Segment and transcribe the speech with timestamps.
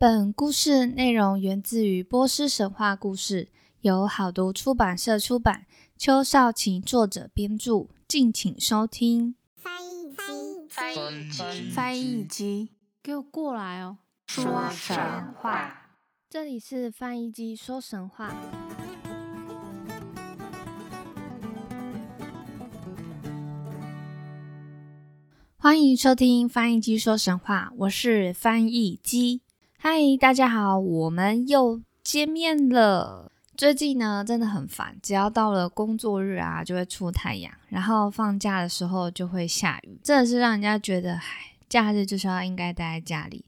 [0.00, 3.48] 本故事内容源自于波斯神话故事，
[3.80, 9.34] 由好读出版社出版，邱少奇作者编著，敬请收听。
[9.56, 12.70] 翻译机，翻译机，翻译机，
[13.02, 13.96] 给我过来哦！
[14.28, 14.96] 说神
[15.40, 15.96] 话。
[16.30, 18.32] 这里是翻译机说神话。
[25.56, 29.42] 欢迎收听翻译机说神话，我是翻译机。
[29.80, 33.30] 嗨，大家好，我们又见面了。
[33.56, 41.22] 最近呢，真的很烦，只要到了工作日啊，就会出太阳，然后放假的时候就会下雨，真的是让人家觉得，唉，
[41.68, 43.44] 假日就是要应该待在家里。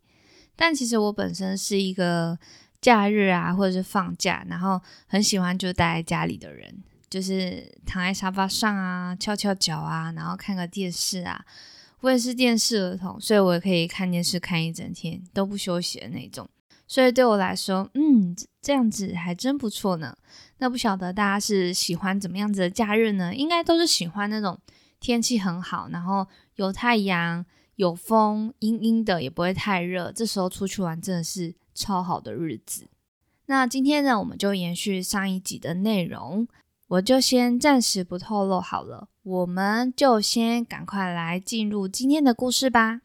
[0.55, 2.39] 但其实我本身是一个
[2.81, 6.73] 假日啊，或者是放假，然后很喜欢就待在家里的人，
[7.11, 11.45] 就是躺在沙发上啊，翘翘脚啊，然后看个电视啊。
[12.01, 16.49] 我也是电视儿童，所以我也可以看电视看一整天都不休息的那种。
[16.87, 20.17] 所以对我来说，嗯，这样子还真不错呢。
[20.59, 23.35] 那不晓得大家是喜欢怎么样子的假日呢？
[23.35, 24.59] 应该都是喜欢那种
[24.99, 30.11] 天气很好，然后有太阳、有风、阴阴的，也不会太热。
[30.11, 32.89] 这时候出去玩真的是超好的日子。
[33.47, 36.49] 那今天呢，我们就延续上一集的内容。
[36.91, 43.03] 我就先暂时不透露好了，我们就先赶快来进入今天的故事吧。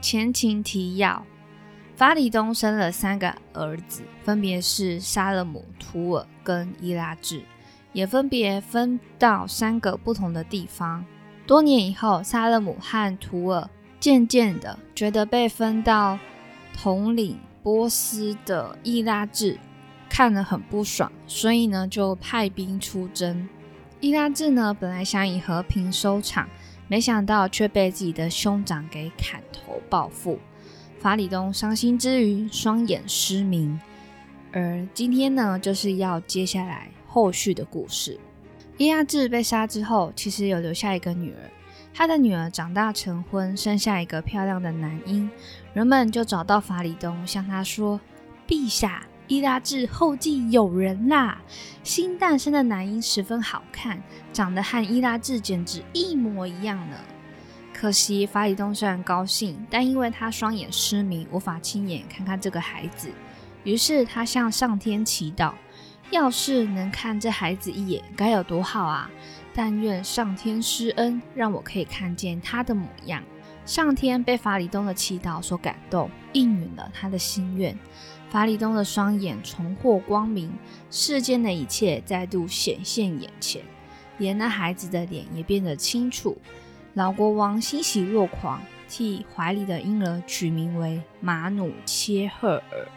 [0.00, 1.26] 前情提要：
[1.96, 7.42] 法里东生了三个儿子，分别是沙勒姆、图尔跟伊拉治，
[7.92, 11.04] 也分别分到三个不同的地方。
[11.48, 13.68] 多年以后，沙勒姆和图尔
[13.98, 16.16] 渐渐的觉得被分到
[16.72, 17.36] 统领。
[17.64, 19.58] 波斯的伊拉治
[20.10, 23.48] 看了很不爽，所以呢就派兵出征。
[24.00, 26.46] 伊拉治呢本来想以和平收场，
[26.88, 30.38] 没想到却被自己的兄长给砍头报复。
[30.98, 33.80] 法里东伤心之余，双眼失明。
[34.52, 38.20] 而今天呢，就是要接下来后续的故事。
[38.76, 41.38] 伊拉治被杀之后，其实有留下一个女儿。
[41.94, 45.30] 他的女儿长大成婚，生下一个漂亮的男婴，
[45.74, 48.00] 人们就找到法里东，向他说
[48.46, 51.42] ：“陛下，伊拉治后继有人啦！
[51.82, 54.00] 新诞生的男婴十分好看，
[54.32, 56.96] 长得和伊拉治简直一模一样呢。”
[57.74, 63.10] 可惜法里东虽然高兴，但因为他双眼失明，无法亲眼看看这个孩子，
[63.64, 65.54] 于是他向上天祈祷
[66.12, 69.10] ：“要是能看这孩子一眼，该有多好啊！”
[69.52, 73.20] 但愿上天施恩，让我可以看见他的模样。
[73.64, 77.76] 上天被法里东的祈祷所感动，应允了他的心愿。
[78.28, 80.52] 法里东的双眼重获光明，
[80.90, 83.62] 世间的一切再度显现眼前，
[84.18, 86.36] 连那孩子的脸也变得清楚。
[86.94, 92.88] 老国王欣喜若狂，替怀里的婴儿取名为马努切赫尔。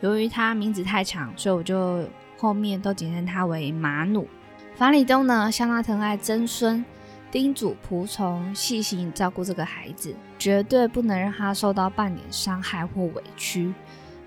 [0.00, 2.08] 由于他名字太长，所以我就
[2.38, 4.26] 后面都简称他为马努。
[4.74, 6.84] 法里东呢，向他疼爱曾孙，
[7.30, 13.72] 叮嘱仆从细心照顾这个孩子，绝对不能让他受到半点伤害或委屈。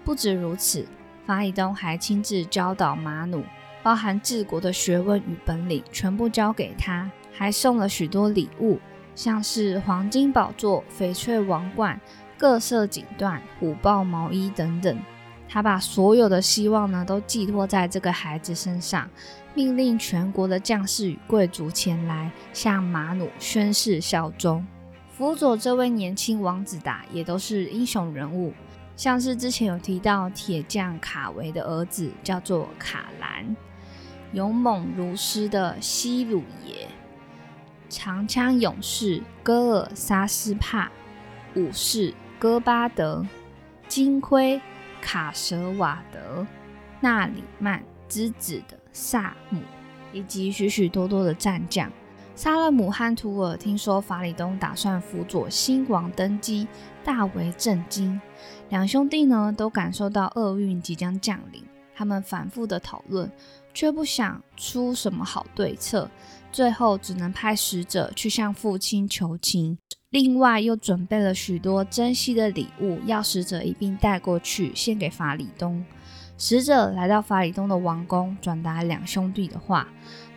[0.06, 0.88] 不止如此，
[1.26, 3.44] 法里东还亲自教导马努，
[3.82, 8.80] 包含治国的学问与本领，全部教给他，还送了许多礼物，
[9.16, 12.00] 像是黄金宝座、翡翠王冠、
[12.38, 14.98] 各色锦缎、虎豹毛衣等等。
[15.54, 19.08] 他把所有的希望呢，都寄托在这个孩子身上。
[19.54, 24.66] 命令全国的将士与贵族前来向马努宣誓效忠，
[25.12, 28.52] 辅佐这位年轻王子的也都是英雄人物，
[28.96, 33.56] 像是之前有提到铁匠卡维的儿子叫做卡兰，
[34.32, 36.88] 勇猛如狮的西鲁耶，
[37.90, 40.90] 长枪勇士戈尔沙斯帕，
[41.56, 43.24] 武士戈巴德，
[43.88, 44.60] 金盔
[45.04, 46.48] 卡舍瓦德，
[47.02, 48.80] 纳里曼之子的。
[48.94, 49.60] 萨姆
[50.14, 51.92] 以及许许多多的战将，
[52.36, 56.66] 萨勒姆和图尔听说法里东打算辅佐新王登基，
[57.04, 58.22] 大为震惊。
[58.70, 61.62] 两兄弟呢都感受到厄运即将降临，
[61.94, 63.30] 他们反复的讨论，
[63.74, 66.10] 却不想出什么好对策，
[66.52, 69.78] 最后只能派使者去向父亲求情。
[70.14, 75.84] 另外又准备了许多珍惜的礼物，要使者一并带过去献给法里东。
[76.38, 79.88] 使者来到法里东的王宫，转达两兄弟的话。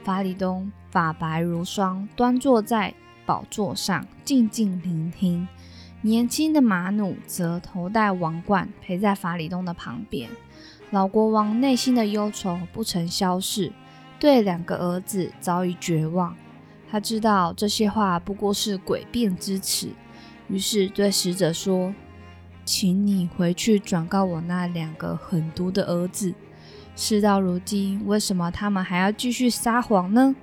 [0.02, 2.94] 法里东发白如霜，端坐在
[3.26, 5.46] 宝座上，静静聆听。
[6.00, 10.31] 年轻的马努则头戴王冠，陪在法里东的旁边。
[10.90, 13.70] 老国王内心的忧愁不曾消逝，
[14.19, 16.34] 对两个儿子早已绝望。
[16.96, 19.90] 他知道这些话不过是诡辩之词，
[20.48, 21.94] 于是对使者说
[22.64, 26.32] ：“请你回去转告我那两个狠毒的儿子，
[26.94, 30.34] 事到如今，为什么他们还要继续撒谎呢？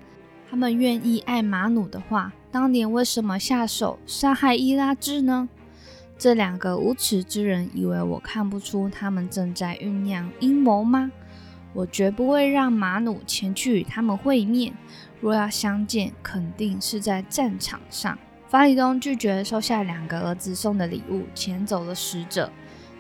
[0.48, 5.50] 他们愿意爱马努的话，当年为什么下手杀害伊拉兹呢？
[6.20, 11.12] 这两个无耻之人以为我看不出他们正在酝酿阴谋吗？
[11.74, 14.74] 我绝不会让马努前去与他们会面。
[15.20, 18.18] 若要相见，肯定是在战场上。”
[18.48, 22.52] 法里东拒绝收下两个儿子送的礼物，遣走了使者。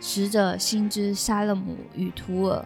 [0.01, 2.65] 使者心知沙勒姆与图尔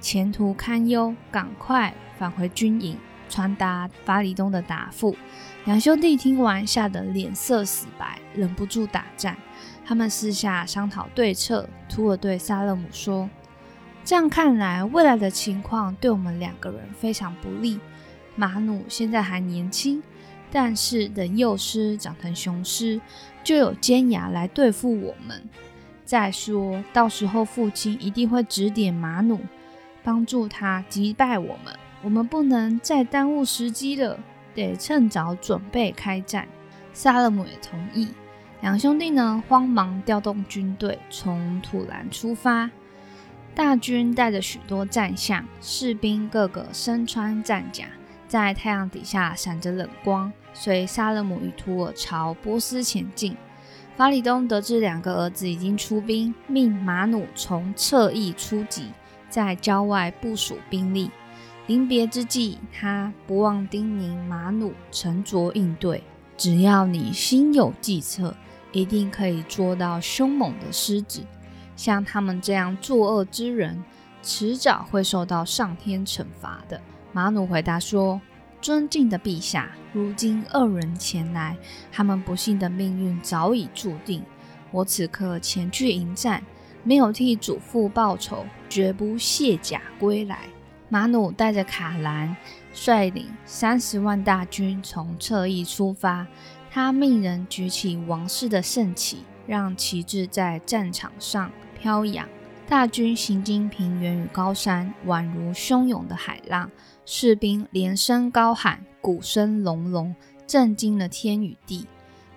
[0.00, 2.96] 前途堪忧，赶快返回军营，
[3.28, 5.16] 传达法里东的答复。
[5.64, 9.36] 两兄弟听完，吓得脸色死白，忍不住打战。
[9.84, 11.68] 他们私下商讨对策。
[11.88, 13.28] 图尔对沙勒姆说
[14.08, 17.78] ：“这样看来，未来的情况对我们两个人非常不利。
[18.36, 20.02] 马努现在还年轻。”
[20.50, 22.98] 但是等幼狮长成雄狮，
[23.44, 25.42] 就有尖牙来对付我们。
[26.06, 29.38] 再说到时候，父亲一定会指点马努，
[30.02, 31.78] 帮助他击败我们。
[32.02, 34.18] 我们不能再耽误时机了，
[34.54, 36.48] 得趁早准备开战。
[36.94, 38.08] 萨勒姆也同意。
[38.62, 42.70] 两兄弟呢，慌忙调动军队，从土兰出发。
[43.54, 47.86] 大军带着许多战象，士兵个个身穿战甲。
[48.28, 53.36] 在太阳底下闪着冷光，随沙勒姆与图尔朝波斯前进。
[53.96, 58.92] 法里东得知两个儿子已经出兵，命马努从侧翼出击，
[59.28, 61.10] 在郊外部署兵力。
[61.66, 66.04] 临别之际，他不忘叮咛马努沉着应对：
[66.36, 68.36] 只要你心有计策，
[68.72, 71.24] 一定可以捉到凶猛的狮子。
[71.78, 73.84] 像他们这样作恶之人，
[74.20, 76.80] 迟早会受到上天惩罚的。
[77.12, 78.20] 马努回答说
[78.60, 81.56] ：“尊敬的陛下，如今二人前来，
[81.92, 84.24] 他们不幸的命运早已注定。
[84.72, 86.42] 我此刻前去迎战，
[86.82, 90.40] 没有替祖父报仇，绝不卸甲归来。”
[90.90, 92.36] 马努带着卡兰，
[92.74, 96.26] 率领三十万大军从侧翼出发。
[96.70, 102.28] 他命人举起王室的圣旗，让旗帜在战场上飘扬。
[102.68, 106.70] 大军行经平原与高山，宛如汹涌的海浪。
[107.06, 110.14] 士兵连声高喊，鼓声隆隆，
[110.46, 111.86] 震惊了天与地。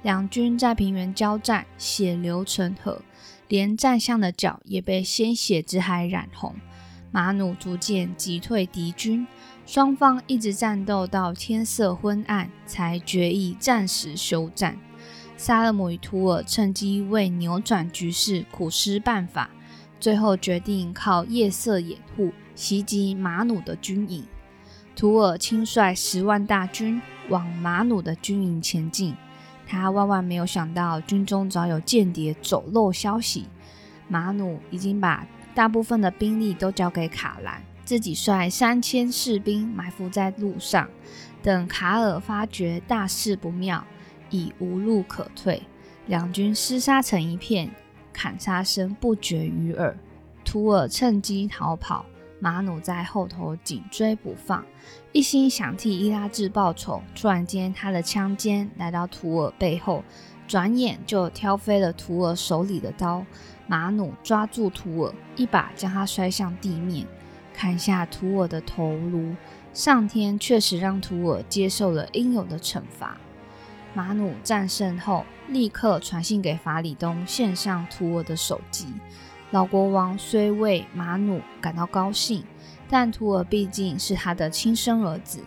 [0.03, 3.01] 两军在平原交战，血流成河，
[3.49, 6.55] 连战象的脚也被鲜血之海染红。
[7.11, 9.27] 马努逐渐击退敌军，
[9.65, 14.79] 双方一直战斗到天色昏暗，才决意暂时休战。
[15.41, 19.49] 萨勒姆与图尔趁机为扭转局势苦思办法，
[19.99, 24.23] 最后决定靠夜色掩护，袭击马努的军营。
[24.95, 29.15] 图尔亲率十万大军往马努的军营前进，
[29.65, 33.47] 他万万没有想到军中早有间谍走漏消息。
[34.07, 40.87] 马努已经把大部分的兵力都交给卡兰，自己率三千士兵埋伏在路上，
[41.41, 43.83] 等卡尔发觉大事不妙，
[44.31, 45.61] 已无路可退，
[46.07, 47.69] 两军厮杀成一片，
[48.11, 49.95] 砍杀声不绝于耳。
[50.43, 52.05] 图尔趁机逃跑。
[52.43, 54.65] 马努在后头紧追不放，
[55.11, 56.99] 一心想替伊拉治报仇。
[57.13, 60.03] 突然间，他的枪尖来到图尔背后，
[60.47, 63.23] 转眼就挑飞了图尔手里的刀。
[63.67, 67.05] 马努抓住图尔，一把将他摔向地面，
[67.53, 69.35] 砍下图尔的头颅。
[69.71, 73.15] 上天确实让图尔接受了应有的惩罚。
[73.93, 78.87] 马努战胜后，立刻传信给法里东，献上图尔的首级。
[79.51, 82.43] 老国王虽为马努感到高兴，
[82.89, 85.39] 但图尔毕竟是他的亲生儿子，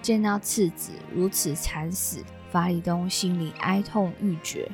[0.00, 4.70] 见到次子如此惨死，法里东心里哀痛欲绝。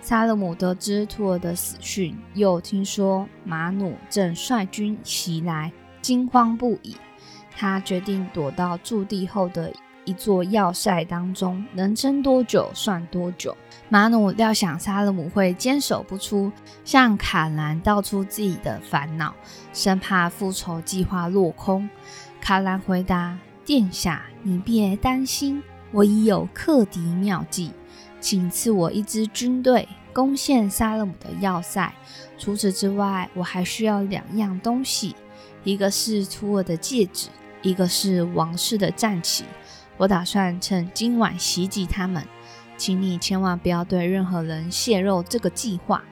[0.00, 6.96] 萨勒姆得知图尔的死讯，又听说马努正率军袭来，惊慌不已。
[7.56, 9.72] 他决定躲到驻地后的。
[10.08, 13.54] 一座要塞当中，能撑多久算多久。
[13.90, 16.50] 马努料想沙勒姆会坚守不出，
[16.82, 19.34] 向卡兰道出自己的烦恼，
[19.74, 21.86] 生怕复仇计划落空。
[22.40, 23.36] 卡兰回答
[23.66, 25.62] ：“殿下，你别担心，
[25.92, 27.70] 我已有克敌妙计，
[28.18, 31.92] 请赐我一支军队，攻陷沙勒姆的要塞。
[32.38, 35.14] 除此之外，我还需要两样东西，
[35.64, 37.28] 一个是图尔的戒指，
[37.60, 39.44] 一个是王室的战旗。”
[39.98, 42.24] 我打算趁今晚袭击他们，
[42.76, 46.02] 请你千万不要对任何人泄露这个计划。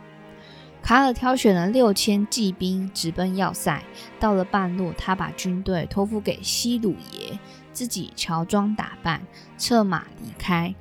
[0.83, 3.83] 卡尔挑选了六千骑兵，直奔要塞。
[4.21, 7.39] 到了半路，他把军队托付给西鲁爷，
[7.73, 9.23] 自己乔装打扮，
[9.57, 10.75] 策马离开。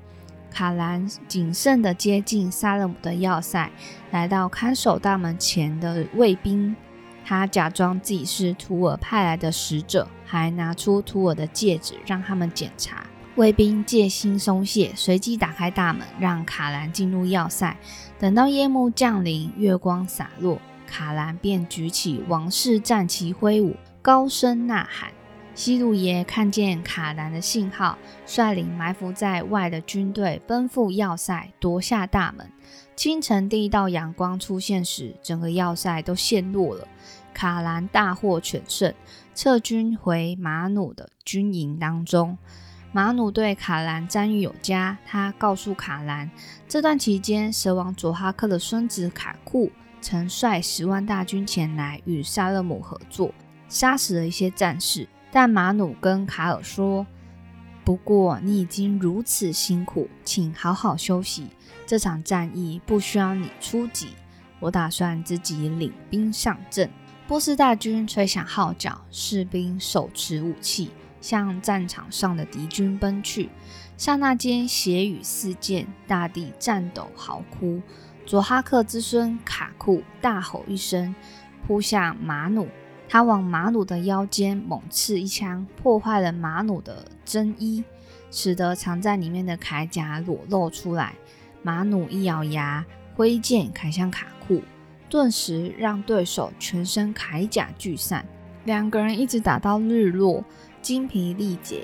[0.51, 3.71] 卡兰谨慎地接近萨勒姆的要塞，
[4.11, 6.75] 来到看守大门前的卫兵，
[7.25, 13.05] 他假装自己是图尔派来的使者，还拿出图尔的戒指让他们检查。
[13.35, 17.75] 卫兵戒心松懈，随即打开大门，让卡兰进入要塞。
[18.19, 25.09] 等到夜幕降临，月光洒落，卡兰便举起王室战旗挥舞，高声呐喊。
[25.53, 32.49] 西鲁爷看见卡兰的信号，率领埋伏在外的军队奔赴要塞，夺下大门。
[32.95, 36.87] 清晨第一道阳光出现时，整个要塞都陷落了。
[37.33, 38.93] 卡兰大获全胜，
[39.35, 42.37] 撤军回马努的军营当中。
[42.93, 46.31] 马努对卡兰赞誉有加，他告诉卡兰，
[46.65, 53.33] 这段期间蛇王佐哈克的孙子卡库曾率十万大军前来与萨勒姆合作，
[53.67, 55.05] 杀死了一些战士。
[55.29, 57.05] 但马努跟卡尔说
[57.83, 61.49] ：“不过你已经如此辛苦，请好好休息。
[61.85, 64.11] 这场战役不需要你出击，
[64.61, 66.89] 我打算自己领兵上阵。”
[67.27, 70.91] 波斯大军吹响号角，士兵手持武器
[71.21, 73.49] 向战场上的敌军奔去。
[73.97, 77.81] 刹那间，血雨四溅，大地颤抖嚎哭。
[78.27, 81.15] 佐哈克之孙卡库大吼一声，
[81.65, 82.67] 扑向马努。
[83.09, 87.83] 他往马努的腰间猛刺一枪，破坏了马努的真衣，
[88.29, 91.15] 使得藏在里面的铠甲裸露出来。
[91.63, 94.61] 马努一咬牙，挥剑砍向卡库，
[95.09, 98.25] 顿时让对手全身铠甲俱散。
[98.63, 100.43] 两个人一直打到日落，
[100.81, 101.83] 精疲力竭。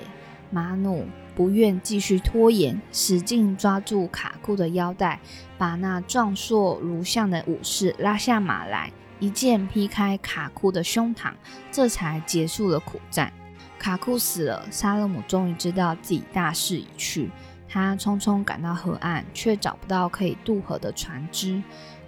[0.50, 5.20] 马努不愿继续拖延，使劲抓住卡库的腰带，
[5.56, 8.92] 把那壮硕如象的武士拉下马来。
[9.18, 11.32] 一剑劈开卡库的胸膛，
[11.70, 13.32] 这才结束了苦战。
[13.78, 17.30] 卡库死了，沙勒姆终于知道自己大势已去。
[17.68, 21.62] 他匆匆赶到河岸，却找不到可以渡河的船只。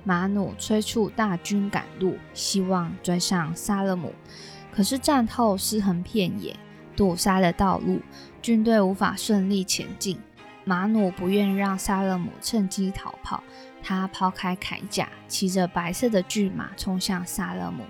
[0.04, 4.12] 马努催促大军赶路，希望追上沙勒姆。
[4.70, 6.54] 可是战后尸横遍野，
[6.94, 8.00] 堵塞了道路，
[8.42, 10.18] 军队无法顺利前进。
[10.64, 13.42] 马努不愿让沙勒姆趁机逃跑。
[13.82, 17.84] 他抛开铠甲，骑着白色的巨马冲向萨勒姆。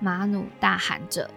[0.00, 1.30] 马努大喊着：“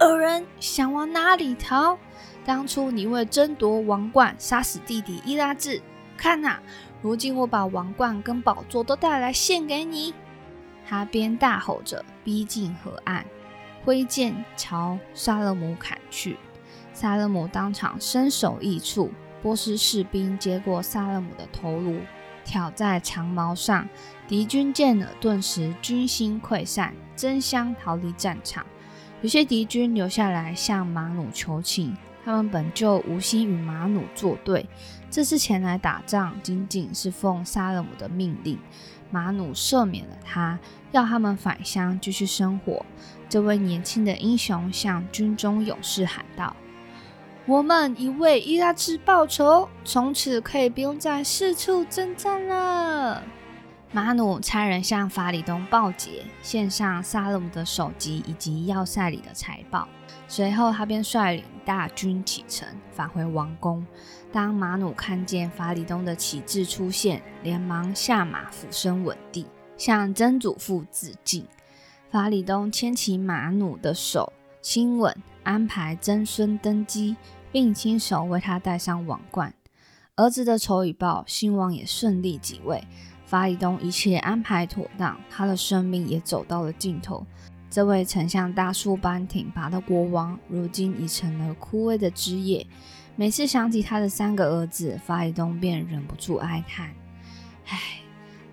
[0.00, 1.96] 恶人，想往哪里逃？
[2.44, 5.80] 当初你为争夺王冠，杀死弟弟伊拉治。
[6.16, 6.58] 看呐，
[7.02, 10.14] 如今我把王冠跟宝座都带来献给你。”
[10.88, 13.24] 他边大吼着，逼近河岸，
[13.84, 16.36] 挥剑朝萨勒姆砍去。
[16.92, 19.12] 萨勒姆当场身首异处。
[19.42, 22.00] 波斯士兵接过萨勒姆的头颅。
[22.44, 23.88] 挑在长矛上，
[24.28, 28.64] 敌军见了，顿时军心溃散，争相逃离战场。
[29.20, 34.68] 有些敌军留下来向马努求情，他们本就无心与马努作对，
[35.16, 38.58] 这次前来打仗，仅仅是奉萨勒姆的命令。
[39.10, 40.58] 马努赦免了他，
[40.92, 42.84] 要他们返乡继续生活。
[43.26, 46.54] 这位年轻的英雄向军中勇士喊道。
[47.46, 53.22] 我们已为伊拉克报仇，从此可以不用再四处征战了。
[53.92, 59.88] 马努差人向法里东报捷，献上萨勒姆的首级以及要塞里的财宝。
[60.28, 63.86] 随后，他便率领大军启程，返回王宫。
[64.32, 71.46] 当马努看见法里东的旗帜出现，连忙下马俯身稳地，向曾祖父致敬。
[72.10, 77.16] 法里东牵起马努的手，亲吻，安排曾孙登基。
[77.52, 79.54] 并亲手为他戴上王冠。
[80.16, 82.86] 儿子的仇已报，新王也顺利即位。
[83.26, 87.26] 法里东一切安排妥当，他的生命也走到了尽头。
[87.68, 92.64] 这位曾像大树般挺拔的国王，如今已成了枯萎的枝叶。
[93.16, 96.90] 每次想起他的三个儿子，法里东便忍不住哀叹
[97.66, 97.78] ：“唉，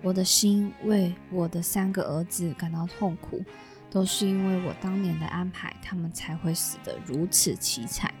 [0.02, 3.42] 我的心为我的三个儿子感到痛苦，
[3.88, 8.12] 都是因为我当年的安排，他们才会死得如此凄惨。”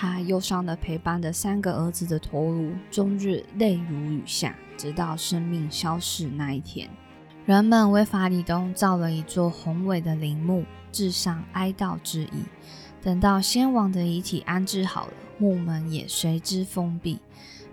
[0.00, 6.88] 他忧伤地陪伴着三个儿子的头颅，终日泪如雨下，直到生命消逝那一天。
[7.44, 12.44] 人们为法里东造了一座宏伟的陵墓，致上哀悼之意。
[13.02, 17.18] 等到先王的遗体安置好了，墓门也随之封闭。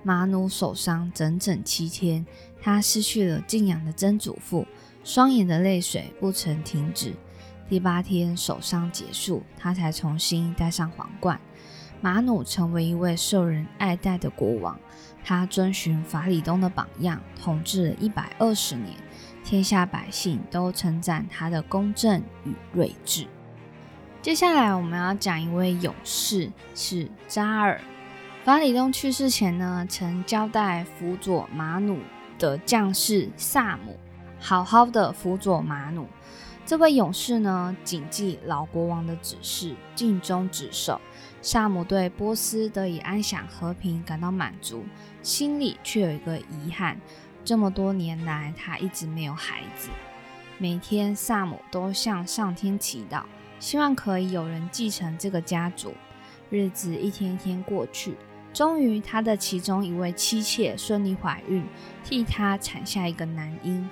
[0.02, 2.26] 马努受伤整整七天，
[2.60, 4.66] 他失去了敬仰的曾祖父，
[5.04, 7.14] 双眼的泪水不曾停止。
[7.70, 11.40] 第八天，手伤结束，他才重新戴上皇冠。
[12.02, 14.80] 马努成为一位受人爱戴的国王，
[15.24, 18.94] 他遵循法里东的榜样，统治了一百二十年，
[19.44, 23.26] 天下百姓都称赞他的公正与睿智。
[24.22, 27.80] 接下来我们要讲一位勇士，是扎尔。
[28.44, 32.00] 法里东去世前呢，曾交代辅佐马努
[32.38, 33.98] 的将士萨姆，
[34.40, 36.08] 好好的辅佐马努。
[36.66, 41.00] 这位勇士呢，谨记老国王的指示，尽忠职守。
[41.46, 44.84] 萨姆对波斯得以安享和平感到满足，
[45.22, 47.00] 心里却有一个遗憾：
[47.44, 49.90] 这么多年来，他一直没有孩子。
[50.58, 53.22] 每天，萨姆都向上天祈祷，
[53.60, 55.94] 希望可以有人继承这个家族。
[56.50, 58.16] 日子一天一天过去，
[58.52, 61.64] 终于，他的其中一位妻妾顺利怀孕，
[62.04, 63.88] 替他产下一个男婴。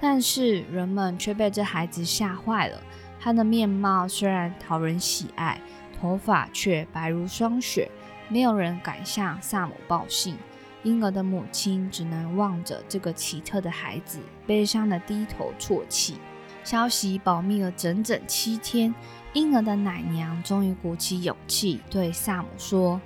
[0.00, 2.80] 但是人们却被这孩子吓坏了。
[3.18, 5.58] 他的面貌虽然讨人喜爱，
[6.04, 7.90] 头发却白如霜雪。
[8.28, 10.36] 没有人敢向萨姆报信，
[10.82, 16.18] 婴儿的母亲只能望着这个奇特的孩子，悲伤的低头啜泣。
[16.62, 18.94] 消息保密了整整七天，
[19.32, 23.00] 婴儿的奶娘终于鼓起勇气对萨姆说：“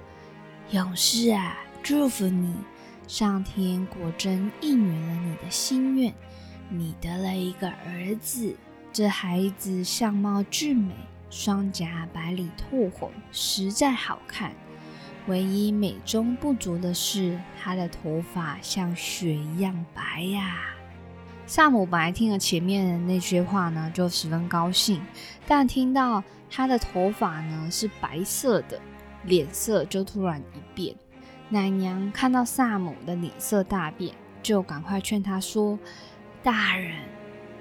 [0.71, 2.53] 勇士啊，祝福你，
[3.07, 6.13] 上天果真应允了你的心愿。”
[6.69, 8.57] 你得了一个儿子，
[8.93, 10.95] 这孩子相貌俊美，
[11.31, 14.53] 双颊白里透红，实在好看。
[15.27, 20.59] 唯一美中不足的是，他的头发像雪一样白呀。
[21.47, 25.03] 萨姆白听了前面的那句话呢，就十分高兴，
[25.47, 28.81] 但听到他的头发呢是白色的，
[29.25, 30.95] 脸色就突然一变。
[31.51, 35.79] 奶娘看到萨姆的脸色大变，就赶快劝他说。
[36.43, 36.95] 大人，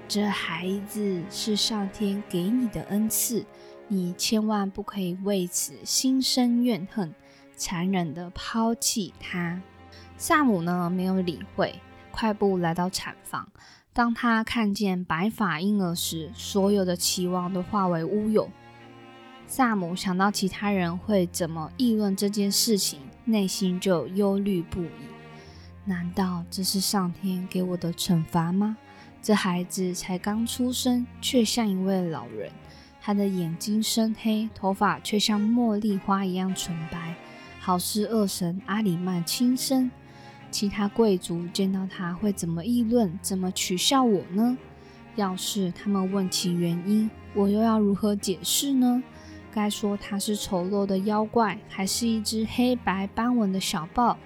[0.10, 3.46] 这孩子是上天给你的恩赐，
[3.90, 7.14] 你千万不可以为此心生怨恨，
[7.58, 9.62] 残忍的抛弃他。
[10.18, 13.50] 萨姆呢，没有理会，快步来到产房。
[13.92, 18.50] 当他看见白发婴儿时，所有的期望都化为乌有。
[19.46, 24.90] 萨姆想到其他人会怎么议论这件事情，内心就忧虑不已。
[25.84, 28.78] 难道这是上天给我的惩罚吗？
[29.22, 32.52] 这孩子才刚出生，却像一位老人。
[33.02, 37.16] 他的眼睛深黑，头发却像茉莉花一样纯白，
[37.60, 39.90] 好似恶神阿里曼亲生。
[40.50, 44.58] 其他贵族见到他会怎么议论，怎么取笑我呢？
[45.16, 49.04] 要是他们问起原因，我又要如何解释呢？
[49.54, 54.18] 该说他是丑陋的妖怪，还是一只黑白斑纹的小豹？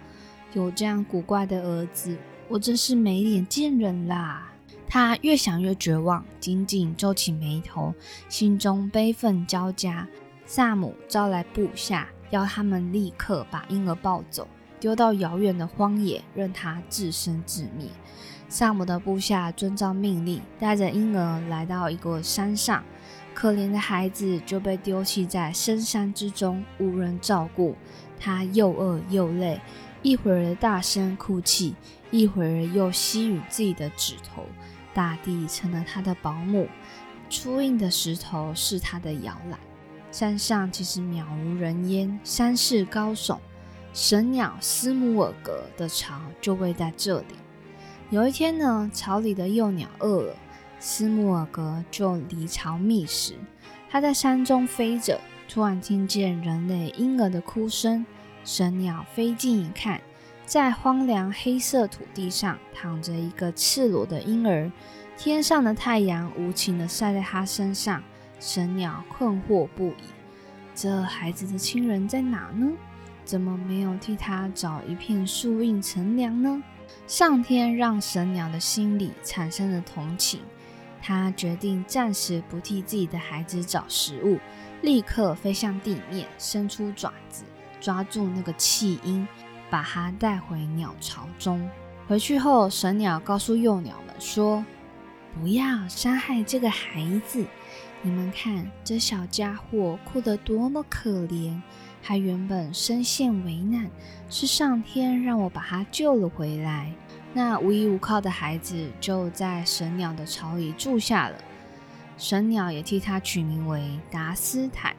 [0.54, 2.18] 有这样古怪的儿子，
[2.50, 4.51] 我真是没脸见人啦！
[4.94, 7.96] 他越想越绝望，紧紧皱起眉头，
[8.28, 10.06] 心中悲愤交加。
[10.46, 14.46] 萨姆招来部下，要他们立刻把婴儿抱走，
[14.82, 17.88] 丢到遥远的荒野，任他自生自灭。
[18.50, 22.84] 萨姆的部下遵照命令，带着婴儿来到一个山上，
[23.34, 27.78] 可怜的孩子就被丢弃在深山之中，无人照顾。
[28.20, 29.62] 他又饿又累。
[30.04, 31.76] 一会儿大声哭泣，
[32.10, 34.44] 一会儿又吸吮自己的指头。
[34.94, 36.68] 大地成了他的保姆，
[37.30, 39.60] 粗硬的石头是他的摇篮。
[40.12, 43.38] 山上其实渺无人烟，山势高耸。
[43.94, 47.36] 神鸟斯姆尔格的巢就位在这里。
[48.10, 50.36] 有一天呢，巢里的幼鸟饿了，
[50.80, 53.36] 斯姆尔格就离巢觅食。
[53.90, 58.06] 他在山中飞着，突然听见人类婴儿的哭声。
[58.44, 60.02] 神鸟飞近一看，
[60.52, 64.70] 在荒凉黑色土地上躺着一个赤裸的婴儿，
[65.18, 68.04] 天上的太阳无情地晒在他身上。
[68.38, 70.04] 神鸟困惑不已：
[70.76, 72.70] 这孩子的亲人在哪呢？
[73.24, 76.62] 怎么没有替他找一片树荫乘凉呢？
[77.08, 80.42] 上天让神鸟的心里产生了同情，
[81.02, 84.38] 他决定暂时不替自己的孩子找食物，
[84.82, 87.46] 立刻飞向地面，伸出爪子。
[87.80, 89.28] 抓住那个弃婴，
[89.72, 91.68] 把它带回鸟巢中。
[92.08, 94.64] 回去后，神鸟告诉幼鸟们说
[95.40, 97.46] ：“不要伤害这个孩子。
[98.02, 101.62] 你们看，这小家伙哭得多么可怜，
[102.04, 103.90] 他原本身陷危难，
[104.30, 106.94] 是上天让我把他救了回来。”
[107.34, 111.38] 那无依无靠的孩子就在神鸟的巢里住下了。
[112.18, 114.94] 神鸟也替他取名为达斯坦。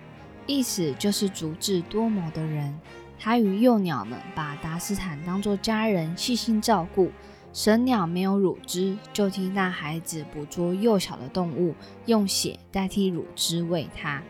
[0.47, 2.77] 意思就是足智多谋的人。
[3.25, 7.09] 他与幼鸟们把达斯坦当作家人，细心照顾。
[7.53, 11.73] 神鸟没有乳汁，就替那孩子捕捉幼小的动物，
[12.07, 14.21] 用血代替乳汁喂它。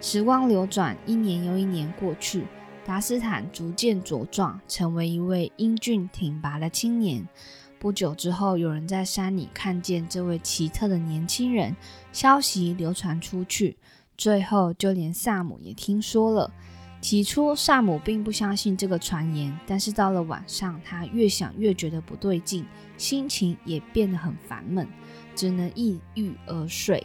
[0.00, 2.44] 时光流转，一年又一年过去，
[2.84, 7.24] 达斯坦逐渐茁壮，成为一位英俊挺拔的青年。
[7.78, 11.76] 不久之后，有人在山里看见这位奇特的年轻人，
[12.12, 13.76] 消息流传出去。
[14.18, 16.52] 最后就连萨姆也听说了。
[17.02, 22.64] 起初，萨姆并不相信这个传言，但是到了晚上，他越想越觉得不对劲，
[22.96, 24.86] 心情也变得很烦闷，
[25.34, 27.04] 只能抑郁而睡。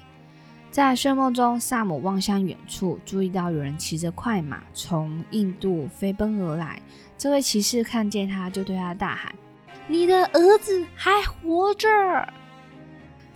[0.69, 6.79] 在睡梦中，萨姆望向远处，注意到有人骑着快马从印度飞奔而来。
[7.17, 9.33] 这位骑士看见他，就对他大喊
[9.89, 11.87] ：“你的儿子还活着！”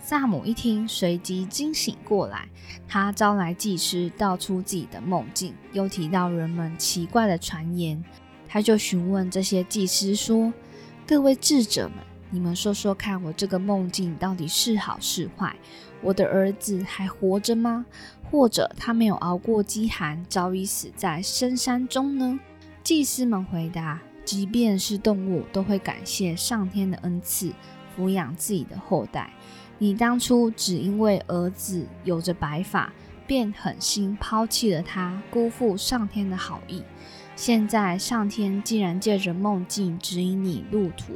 [0.04, 2.48] 萨姆一听，随即惊醒过来。
[2.88, 8.02] 他招来祭司，道出自己的梦境，又提到人们奇怪的传言。
[8.48, 10.52] 他就询问这些祭司说
[11.06, 15.54] ：“各位智者们，你们说说看，我这个梦境到底是好是坏？
[16.02, 17.86] 我的儿子还活着吗？
[18.28, 22.40] 或者他没有熬过饥寒，早已死在深山中呢？”
[22.82, 27.52] 祭司们回答：“即便是动物，都会感谢上天的恩赐，
[27.96, 29.30] 抚养自己的后代。”
[29.82, 32.92] 你当初只因为儿子有着白发，
[33.26, 36.84] 便狠心抛弃了他，辜负上天的好意。
[37.34, 41.14] 现在上天竟然借着梦境指引你路途，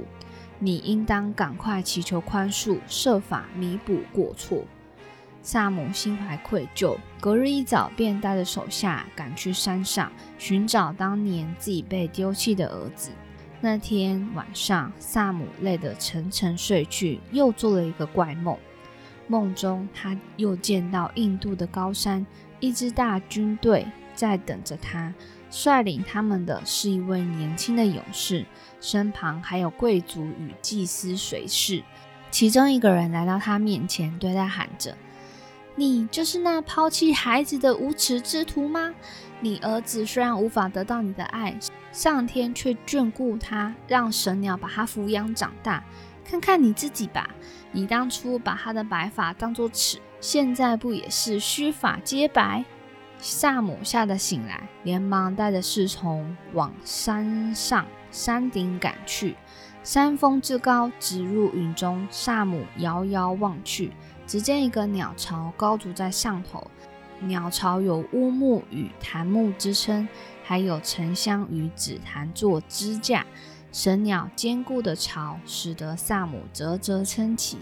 [0.58, 4.64] 你应当赶快祈求宽恕，设法弥补过错。
[5.42, 13.12] 萨姆心怀愧疚，隔日一早便带着手下赶去山上寻找当年自己被丢弃的儿子。
[13.66, 18.56] 那天晚上，萨姆累得沉沉睡去，又做了一个怪梦。
[19.26, 22.24] 梦中，他又见到印度的高山，
[22.60, 25.12] 一支大军队在等着他。
[25.50, 28.46] 率领他们的是一位年轻的勇士，
[28.80, 31.82] 身旁还有贵族与祭司随侍。
[32.30, 34.96] 其中一个人来到他面前，对他喊着
[35.74, 38.94] ：“你就是那抛弃孩子的无耻之徒吗？
[39.40, 41.58] 你儿子虽然无法得到你的爱。”
[41.96, 45.82] 上天却眷顾他，让神鸟把他抚养长大。
[46.28, 47.30] 看看你自己吧，
[47.72, 52.62] 你当初把他的白发当作尺，现在不也是须发皆白？
[53.18, 59.34] 萨姆吓得醒来，连忙带着侍从往山上山顶赶去。
[59.82, 62.06] 山峰之高，直入云中。
[62.10, 63.90] 萨姆遥遥望去，
[64.26, 66.70] 只见一个鸟巢高筑在上头。
[67.20, 70.06] 鸟巢有乌木与檀木支撑。
[70.48, 73.26] 还有沉香与紫檀做支架，
[73.72, 77.58] 神鸟坚固的巢使得萨姆啧啧称奇。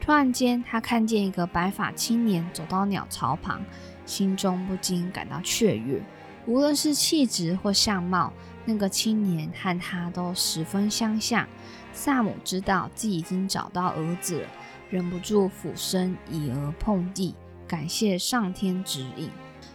[0.00, 3.60] 突然间，他看见一个白发青年走到鸟巢旁，
[4.06, 6.00] 心中不禁感到雀跃。
[6.46, 8.32] 无论是气质或相貌，
[8.64, 11.48] 那个青年和他都十分相像。
[11.92, 14.48] 萨姆知道自己已经找到儿子了，
[14.88, 17.34] 忍不住俯身以额碰地，
[17.66, 19.28] 感谢上天指引。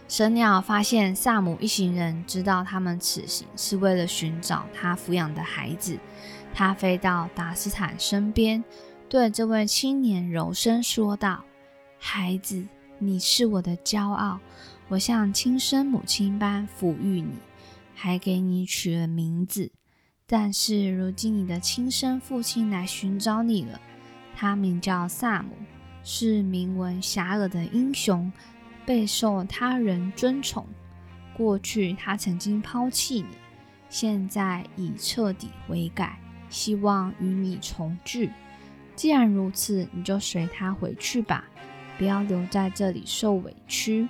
[0.08, 5.98] 神鸟发现萨姆一行人，知道他们此行是为了寻找他抚养的孩子。
[6.54, 8.62] 他飞到达斯坦身边，
[9.08, 11.44] 对这位青年柔声说道
[11.98, 12.64] ：“孩子，
[12.98, 14.38] 你是我的骄傲，
[14.88, 17.34] 我像亲生母亲般抚育你，
[17.92, 19.72] 还给你取了名字。
[20.28, 23.80] 但是如今你的亲生父亲来寻找你了，
[24.36, 25.50] 他名叫萨姆，
[26.04, 28.32] 是名闻遐迩的英雄。”
[28.86, 30.64] 备受他人尊崇。
[31.36, 33.36] 过去他曾经抛弃你，
[33.90, 36.18] 现在已彻底悔改，
[36.48, 38.30] 希望与你重聚。
[38.94, 41.44] 既然如此，你就随他回去吧，
[41.98, 44.08] 不要留在这里受委屈。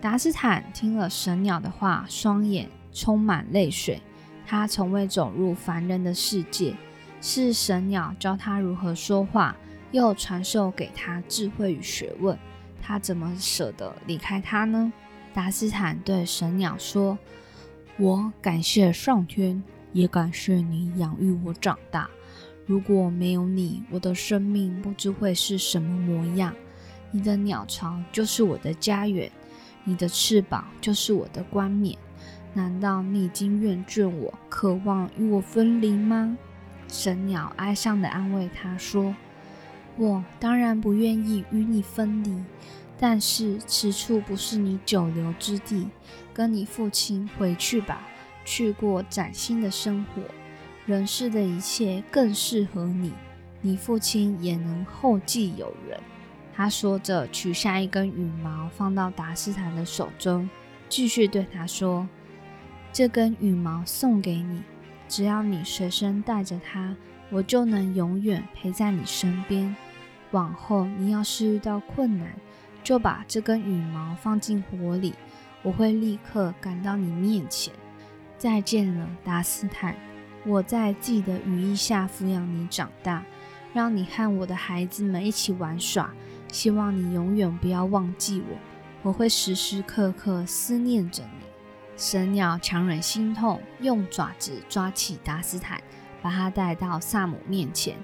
[0.00, 4.02] 达斯坦听了神鸟的话，双眼充满泪水。
[4.44, 6.74] 他从未走入凡人的世界，
[7.20, 9.56] 是神鸟教他如何说话，
[9.92, 12.36] 又传授给他智慧与学问。
[12.86, 14.92] 他怎么舍得离开他呢？
[15.34, 17.18] 达斯坦对神鸟说
[17.98, 19.60] ：“我感谢上天，
[19.92, 22.08] 也感谢你养育我长大。
[22.64, 26.54] 如果没有你，我的生命不知会是什么模样。
[27.10, 29.28] 你的鸟巢就是我的家园，
[29.82, 31.98] 你的翅膀就是我的冠冕。
[32.54, 36.38] 难道你已经厌倦我，渴望与我分离吗？”
[36.86, 39.12] 神鸟哀伤地安慰他说。
[39.98, 42.44] 我当然不愿意与你分离，
[42.98, 45.88] 但是此处不是你久留之地。
[46.34, 48.06] 跟你父亲回去吧，
[48.44, 50.22] 去过崭新的生活。
[50.84, 53.12] 人世的一切更适合你，
[53.62, 55.98] 你父亲也能后继有人。
[56.54, 60.48] 他说着，取下一根羽毛，放到达斯坦的手中，
[60.88, 62.06] 继续对他说
[62.92, 64.62] ：“这根羽毛送给你，
[65.08, 66.94] 只要你随身带着它，
[67.30, 69.74] 我就能永远陪在你身边。”
[70.36, 72.28] 往后你要是遇到困难，
[72.84, 75.14] 就把这根羽毛放进火里，
[75.62, 77.72] 我会立刻赶到你面前。
[78.36, 79.96] 再见了，达斯坦，
[80.44, 83.24] 我在自己的羽翼下抚养你长大，
[83.72, 86.12] 让你和我的孩子们一起玩耍。
[86.52, 88.58] 希望你永远不要忘记我，
[89.04, 91.46] 我会时时刻刻思念着你。
[91.96, 95.80] 神鸟强忍心痛，用爪子抓起达斯坦，
[96.20, 97.96] 把他带到萨姆面前。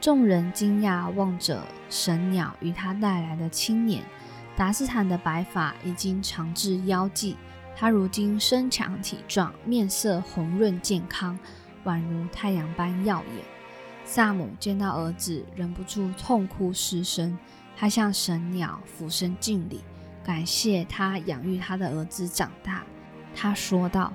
[0.00, 4.02] 众人惊讶望着神鸟与他带来的青年。
[4.56, 7.36] 达斯坦的白发已经长至腰际，
[7.76, 11.38] 他如今身强体壮，面色红润健康，
[11.84, 13.44] 宛如太阳般耀眼。
[14.04, 17.36] 萨姆见到儿子，忍不住痛哭失声。
[17.76, 19.82] 他向神鸟俯身敬礼，
[20.24, 22.82] 感谢他养育他的儿子长大。
[23.34, 24.10] 他说道：“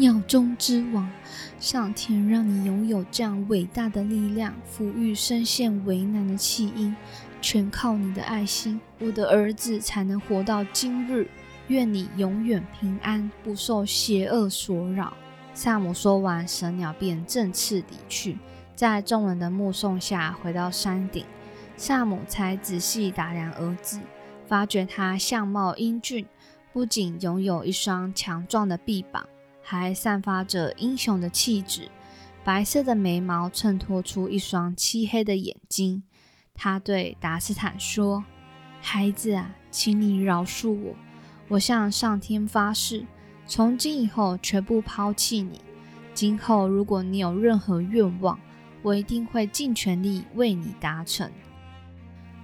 [0.00, 1.10] 鸟中之王，
[1.58, 6.94] 上天让你拥有这样伟大的力量，抚育深陷为难的弃婴，
[7.42, 11.28] 全靠你的爱心，我的儿子才能活到今日。
[11.66, 15.12] 愿你永远平安，不受邪恶所扰。”
[15.52, 18.38] 萨姆说完，神鸟便振翅离去，
[18.76, 21.24] 在众人的目送下回到山顶。
[21.76, 23.98] 萨姆才仔细打量儿子，
[24.46, 26.24] 发觉他相貌英俊。
[26.72, 29.26] 不仅拥有一双强壮的臂膀，
[29.70, 31.90] 还散发着英雄的气质。
[32.42, 36.02] 白色的眉毛衬托出一双漆黑的眼睛。
[36.54, 38.24] 他对达斯坦说
[38.80, 40.94] ：“孩子啊，请你饶恕我。
[41.48, 43.04] 我向上天发誓，
[43.46, 45.60] 从今以后绝不抛弃你。
[46.14, 48.40] 今后如果你有任何愿望，
[48.80, 51.30] 我一定会尽全力为你达成。”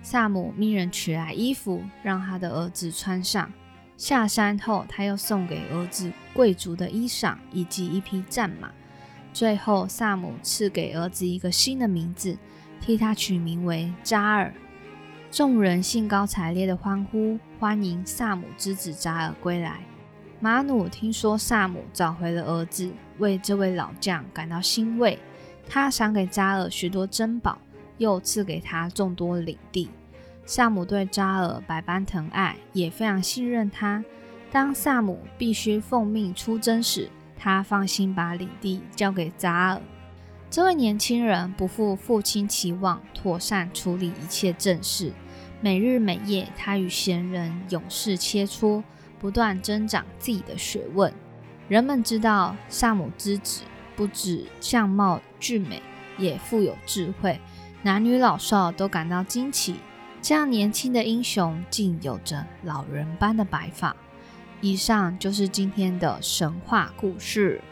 [0.03, 3.51] 萨姆命人取来衣服，让他的儿子穿上。
[3.97, 8.71] 下山后，他又送给儿子贵族的衣裳以及一匹战马。
[9.33, 12.37] 最后，萨姆赐给儿子一个新的名字，
[12.81, 14.53] 替他取名为扎尔。
[15.31, 19.81] 众人兴高采烈地欢呼，欢迎萨姆之子扎尔归来。
[20.41, 25.19] 马努听说萨姆找回了儿子，为这位老将感到欣慰。
[25.69, 27.59] 他赏给扎尔许多珍宝，
[27.99, 29.89] 又赐给他众多领地。
[30.47, 34.05] 萨姆对扎尔百般疼爱，也非常信任他。
[34.53, 39.81] 当萨姆必须奉命出征时，他放心把领地交给扎尔。
[40.51, 45.13] 这位年轻人不负父亲期望，妥善处理一切政事。
[45.61, 48.83] 每日每夜，他与贤人勇士切磋，
[49.19, 51.13] 不断增长自己的学问。
[51.67, 53.63] 人们知道萨姆之子
[53.97, 55.83] 不止相貌俊美，
[56.19, 57.41] 也富有智慧，
[57.83, 59.77] 男女老少都感到惊奇。
[60.27, 63.95] 这样年轻的英雄，竟有着老人般的白发。
[64.63, 67.63] 以上就是今天的神话故事。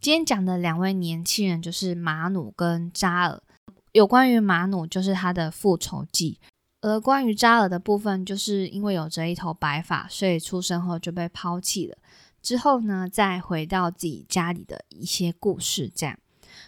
[0.00, 3.42] 今天讲的两位年轻人就是马努跟扎尔。
[3.92, 6.38] 有关于马努，就是他的复仇记；
[6.80, 11.98] 而关于扎尔的部分，就是因为有着一头白发，所以出生后就被抛弃了。
[12.44, 15.90] 之后呢，再回到自己家里的一些故事。
[15.92, 16.18] 这样，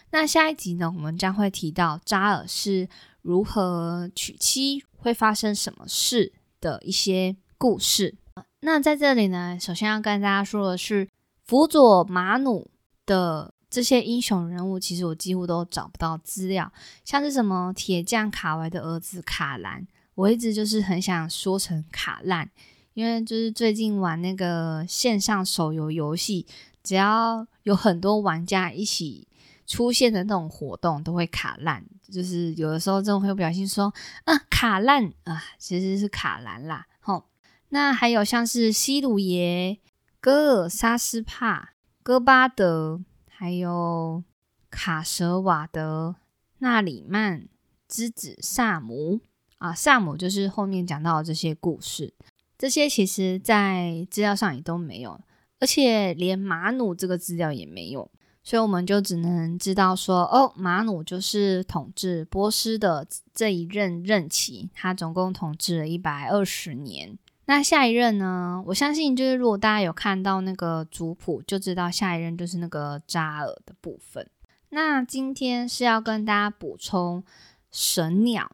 [0.09, 2.89] 那下一集呢，我们将会提到扎尔是
[3.21, 8.15] 如何娶妻，会发生什么事的一些故事。
[8.61, 11.07] 那在这里呢，首先要跟大家说的是，
[11.45, 12.71] 辅佐马努
[13.05, 16.73] 的这些英雄人物，其实我几乎都找不到资料，
[17.05, 19.85] 像是什么铁匠卡维的儿子卡兰，
[20.15, 22.49] 我一直就是很想说成卡烂。
[22.97, 26.47] 因为就是最近玩那个线上手游游戏，
[26.81, 29.27] 只要有很多玩家一起
[29.67, 31.85] 出现的那种活动，都会卡烂。
[32.11, 36.87] 就是有的时候真的会不小心说啊卡烂啊，其实是卡蓝啦。
[36.99, 37.25] 吼，
[37.69, 39.77] 那还有像是西鲁耶、
[40.19, 44.23] 戈尔沙斯帕、戈巴德，还有
[44.71, 46.15] 卡舍瓦德、
[46.57, 47.47] 纳里曼
[47.87, 49.19] 之子萨姆
[49.59, 52.15] 啊，萨姆就是后面讲到的这些故事。
[52.57, 55.19] 这些其实，在资料上也都没有，
[55.59, 58.09] 而且连马努这个资料也没有，
[58.43, 67.17] 所以我们就只能知道说，哦，马努就是统治波斯的这一任任期，他总共统治了一百二十年。
[67.45, 68.61] 那下一任呢？
[68.67, 74.27] 我相信，就是如果大家有看到那个族谱，就知道下一任就是那个扎尔的部分。
[74.69, 77.23] 那今天是要跟大家补充
[77.71, 78.51] 神鸟。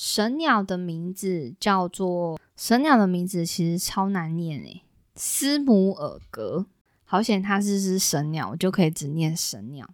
[0.00, 4.84] 神鸟的名字叫做神鸟的名字其实超难念诶，
[5.16, 6.66] 斯姆尔格。
[7.02, 9.90] 好险它是只神鸟，我就可以只念神鸟。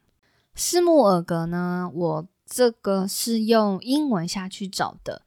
[0.54, 5.22] 斯姆尔格呢，我这个是用英文下去找的，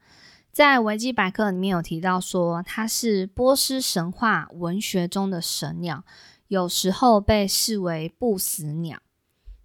[0.52, 6.04] 在维基百科里面有提到说它是波斯神话文学中的神鸟，
[6.46, 9.00] 有时候被视为不死鸟。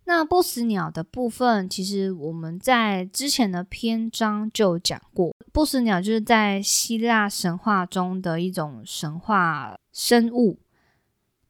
[0.05, 5.33] 那不死鸟的部分，其实我们在之前的篇章就讲过。
[5.53, 10.59] 不死鸟就是在希腊神话中的一种神话生物，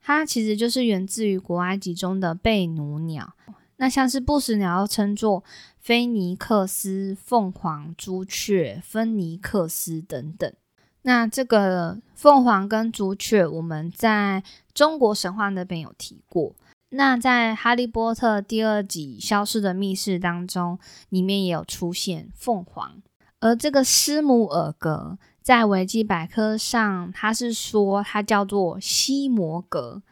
[0.01, 3.33] 它其实就是源自于古埃及中的贝努鸟。
[3.77, 5.43] 那像是不死鸟又称作
[5.79, 10.53] 菲尼克斯、凤凰、朱雀、芬尼克斯等等。
[11.01, 16.55] 那这个凤凰跟朱雀，我们在中国神话那边有提过。
[16.95, 20.77] 那在《哈利波特》第二集《消失的密室》当中，
[21.09, 23.01] 里面也有出现凤凰。
[23.39, 30.03] 而这个斯姆尔格，在维基百科上，它是说它叫做西摩格。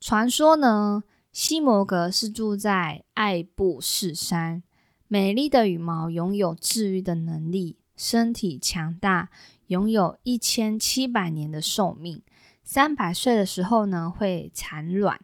[0.00, 4.64] 传说呢，西摩格是住在爱布士山，
[5.06, 9.30] 美丽的羽毛拥有治愈的能力，身体强大。
[9.68, 12.22] 拥有一千七百年的寿命，
[12.64, 15.20] 三百岁的时候呢会产卵，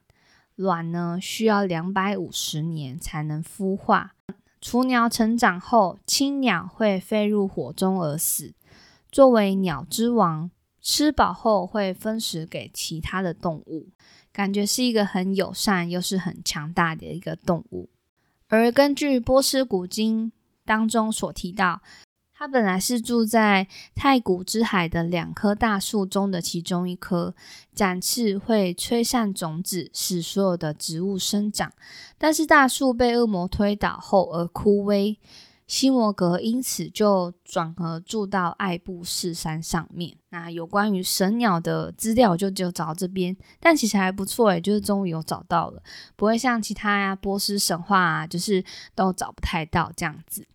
[0.56, 4.14] 卵呢需要两百五十年才能孵化。
[4.60, 8.54] 雏鸟成长后，青鸟会飞入火中而死。
[9.10, 13.88] 作为鸟之王，吃饱后会分食给其他的动物，
[14.32, 17.90] 感觉是一个很友善又是很强大的一个动物。
[18.48, 20.32] 而根据波斯古经
[20.64, 21.82] 当中所提到。
[22.36, 27.34] 它本来是住在太古之海的两棵大树中的其中一棵，
[27.72, 31.72] 展翅会吹散种子，使所有的植物生长。
[32.18, 35.16] 但是大树被恶魔推倒后而枯萎，
[35.68, 40.16] 西摩格因此就转而住到爱布士山上面。
[40.30, 45.80] 那有关于神鸟的资料就只有找这边，但其实还不错诶，就是终于有找到了，
[46.16, 48.64] 不会像其他呀波斯神话啊，就是
[48.96, 50.46] 都找不太到这样子。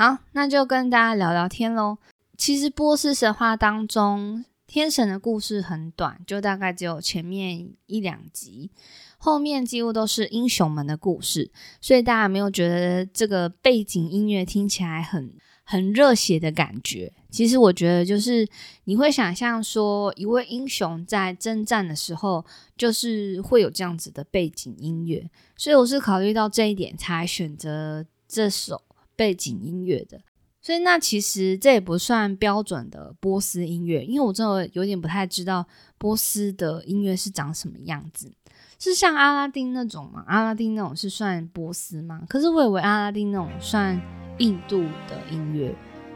[0.00, 1.98] 好，那就跟大家聊聊天喽。
[2.34, 8.70] 其实波斯神话当中，天神的故事很短，就大概只有前面一两集，
[9.18, 11.50] 后面几乎都是英雄们的故事。
[11.82, 15.34] 所以大家没有觉得这个背景音乐听起来很
[15.64, 17.12] 很热血的感觉？
[17.28, 18.48] 其实我觉得就是
[18.84, 22.42] 你会想象说，一位英雄在征战的时候，
[22.74, 25.30] 就是会有这样子的背景音乐。
[25.58, 28.80] 所以我是考虑到这一点才选择这首。
[29.20, 30.18] 背景音乐的，
[30.62, 35.66] 所以那其实这也不算标准的波斯音乐，因为我真的有点不太知道
[35.98, 38.32] 波斯的音乐是长什么样子，
[38.78, 40.24] 是像阿拉丁那种吗？
[40.26, 42.22] 阿拉丁那种是算波斯吗？
[42.30, 44.00] 可是我以为阿拉丁那种算
[44.38, 45.74] 印度的音乐，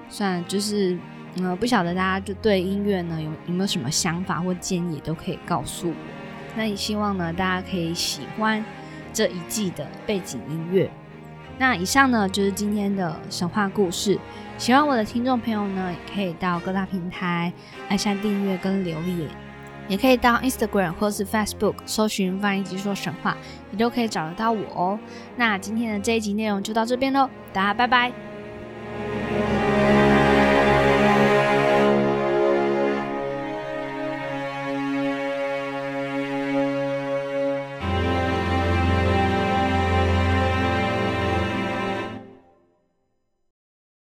[0.09, 0.99] 算就是
[1.37, 5.95] 呃，不晓得大家就对音乐呢有有没有什么想法或建议，都可以告诉我。
[6.57, 8.65] 那也希望呢大家可以喜欢
[9.13, 10.91] 这一季的背景音乐。
[11.59, 14.19] 那以上呢就是今天的神话故事。
[14.57, 17.53] 喜欢我的听众朋友呢，也可以到各大平台
[17.89, 19.29] 按下订阅跟留言，
[19.89, 23.37] 也可以到 Instagram 或是 Facebook 搜寻“翻译机说神话”，
[23.73, 24.99] 你都可以找得到我哦。
[25.37, 28.34] 那今天的这一集内容就到这边喽，大家拜拜。